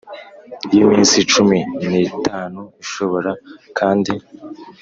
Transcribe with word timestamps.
y 0.71 0.75
iminsi 0.83 1.17
cumi 1.33 1.59
n 1.91 1.91
itanu 2.07 2.59
Ishobora 2.83 3.31
kandi 3.77 4.11